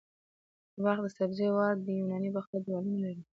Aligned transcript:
د 0.73 0.75
بلخ 0.83 0.97
د 1.03 1.07
سبزې 1.17 1.47
وار 1.55 1.75
د 1.81 1.87
یوناني 1.99 2.29
باختر 2.35 2.59
دیوالونه 2.63 2.97
لري 3.05 3.23